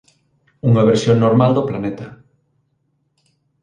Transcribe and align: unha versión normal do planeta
unha 0.69 0.87
versión 0.89 1.17
normal 1.25 1.51
do 1.53 1.67
planeta 1.69 2.05